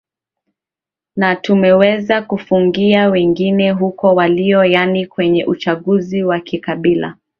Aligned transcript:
natumeweza 1.15 2.21
kuwafungia 2.21 3.09
wengine 3.09 3.71
huko 3.71 4.15
waliko 4.15 4.65
yaani 4.65 5.05
kwenye 5.07 5.45
uchanguzi 5.45 6.23
wa 6.23 6.39
kikabila 6.39 7.17